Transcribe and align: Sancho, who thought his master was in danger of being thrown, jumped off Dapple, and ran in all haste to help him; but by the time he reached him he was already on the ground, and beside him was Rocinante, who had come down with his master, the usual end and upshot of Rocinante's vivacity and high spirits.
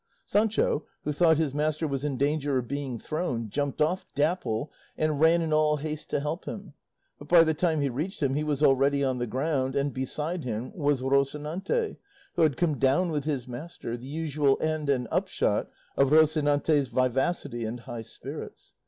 Sancho, 0.25 0.83
who 1.03 1.13
thought 1.13 1.37
his 1.37 1.53
master 1.53 1.87
was 1.87 2.03
in 2.03 2.17
danger 2.17 2.57
of 2.57 2.67
being 2.67 2.97
thrown, 2.97 3.51
jumped 3.51 3.83
off 3.83 4.03
Dapple, 4.15 4.71
and 4.97 5.19
ran 5.19 5.43
in 5.43 5.53
all 5.53 5.77
haste 5.77 6.09
to 6.09 6.19
help 6.19 6.45
him; 6.45 6.73
but 7.19 7.27
by 7.27 7.43
the 7.43 7.53
time 7.53 7.81
he 7.81 7.87
reached 7.89 8.23
him 8.23 8.33
he 8.33 8.43
was 8.43 8.63
already 8.63 9.03
on 9.03 9.19
the 9.19 9.27
ground, 9.27 9.75
and 9.75 9.93
beside 9.93 10.43
him 10.43 10.73
was 10.75 11.03
Rocinante, 11.03 11.97
who 12.35 12.41
had 12.41 12.57
come 12.57 12.79
down 12.79 13.11
with 13.11 13.25
his 13.25 13.47
master, 13.47 13.95
the 13.95 14.07
usual 14.07 14.57
end 14.59 14.89
and 14.89 15.07
upshot 15.11 15.69
of 15.95 16.09
Rocinante's 16.09 16.87
vivacity 16.87 17.63
and 17.63 17.81
high 17.81 18.01
spirits. 18.01 18.73